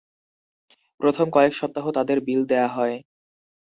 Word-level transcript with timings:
প্রথম 0.99 1.27
কয়েক 1.31 1.53
সপ্তাহ 1.55 1.85
তাদের 1.97 2.17
বিল 2.27 2.41
দেয়া 2.45 2.67
হয়। 2.67 2.95